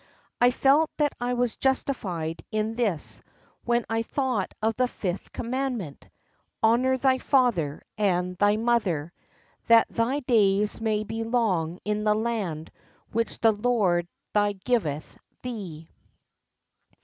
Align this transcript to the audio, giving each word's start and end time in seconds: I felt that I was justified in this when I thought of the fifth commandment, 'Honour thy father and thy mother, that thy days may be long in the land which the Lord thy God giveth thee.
I 0.41 0.49
felt 0.49 0.89
that 0.97 1.13
I 1.21 1.35
was 1.35 1.57
justified 1.57 2.43
in 2.49 2.73
this 2.73 3.21
when 3.65 3.85
I 3.87 4.01
thought 4.01 4.51
of 4.59 4.75
the 4.75 4.87
fifth 4.87 5.31
commandment, 5.31 6.09
'Honour 6.63 6.97
thy 6.97 7.19
father 7.19 7.83
and 7.99 8.35
thy 8.35 8.55
mother, 8.57 9.13
that 9.67 9.87
thy 9.89 10.21
days 10.21 10.81
may 10.81 11.03
be 11.03 11.23
long 11.23 11.77
in 11.85 12.03
the 12.03 12.15
land 12.15 12.71
which 13.11 13.41
the 13.41 13.51
Lord 13.51 14.07
thy 14.33 14.53
God 14.53 14.63
giveth 14.63 15.19
thee. 15.43 15.87